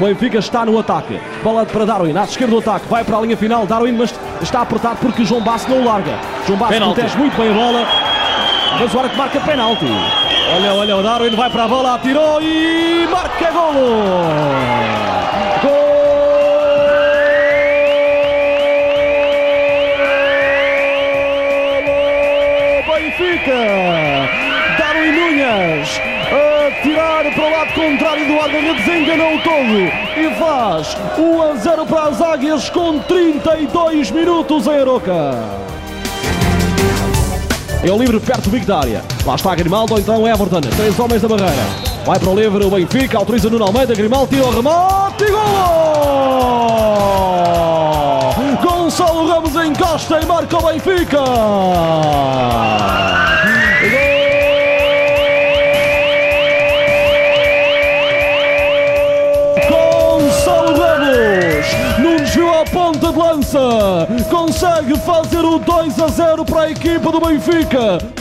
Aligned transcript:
O 0.00 0.04
Benfica 0.04 0.38
está 0.38 0.64
no 0.64 0.78
ataque. 0.78 1.20
Bola 1.42 1.66
para 1.66 1.84
Darwin, 1.84 2.16
à 2.16 2.24
esquerda 2.24 2.54
do 2.54 2.58
ataque. 2.60 2.88
Vai 2.88 3.04
para 3.04 3.18
a 3.18 3.20
linha 3.20 3.36
final. 3.36 3.66
Darwin, 3.66 3.92
mas 3.92 4.14
está 4.40 4.62
apertado 4.62 4.96
porque 4.96 5.26
João 5.26 5.42
Basso 5.42 5.68
não 5.68 5.82
o 5.82 5.84
larga. 5.84 6.18
João 6.46 6.58
Basso 6.58 6.80
protege 6.80 7.18
muito 7.18 7.36
bem 7.36 7.50
a 7.50 7.52
bola. 7.52 7.86
Mas 8.80 8.94
o 8.94 8.98
árbitro 8.98 9.18
marca 9.18 9.40
penalti. 9.40 9.84
Olha, 10.56 10.72
olha, 10.72 10.96
o 10.96 11.02
Darwin 11.02 11.36
vai 11.36 11.50
para 11.50 11.64
a 11.64 11.68
bola, 11.68 11.94
atirou 11.96 12.40
e 12.40 13.06
marca 13.10 13.50
golo! 13.50 14.80
Benfica! 22.86 23.52
Darwin 24.78 25.12
Núñez 25.12 26.09
contrário 27.70 28.26
do 28.26 28.34
guarda-redes, 28.34 28.86
enganou 28.86 29.38
todo 29.40 29.78
e 30.16 30.34
faz 30.38 30.96
1 31.18 31.42
a 31.42 31.54
0 31.54 31.86
para 31.86 32.02
as 32.08 32.20
Águias 32.20 32.70
com 32.70 32.98
32 33.00 34.10
minutos 34.10 34.66
em 34.66 34.78
Aroca. 34.78 35.34
É 37.82 37.90
o 37.90 37.96
livre 37.96 38.20
perto 38.20 38.42
do 38.42 38.50
bico 38.50 38.66
da 38.66 38.78
área. 38.78 39.02
Lá 39.24 39.36
está 39.36 39.54
Grimaldo, 39.54 39.98
então 39.98 40.28
Everton. 40.28 40.60
Três 40.60 40.98
homens 40.98 41.22
da 41.22 41.28
barreira. 41.28 41.66
Vai 42.04 42.18
para 42.18 42.28
o 42.28 42.34
livre 42.34 42.64
o 42.64 42.70
Benfica, 42.70 43.16
autoriza 43.16 43.48
Nuno 43.48 43.64
Almeida. 43.64 43.94
Grimaldo 43.94 44.28
tira 44.28 44.44
o 44.44 44.50
remate 44.50 45.24
e 45.24 45.30
gol! 45.30 45.40
Gonçalo 48.62 49.26
Ramos 49.26 49.54
encosta 49.54 50.20
e 50.20 50.26
marca 50.26 50.58
o 50.58 50.62
Benfica! 50.66 51.20
À 62.60 62.64
ponta 62.64 63.10
de 63.10 63.18
lança, 63.18 64.06
consegue 64.28 64.98
fazer 64.98 65.38
o 65.38 65.58
2 65.58 65.98
a 65.98 66.08
0 66.08 66.44
para 66.44 66.62
a 66.62 66.70
equipa 66.70 67.10
do 67.10 67.18
Benfica. 67.18 68.19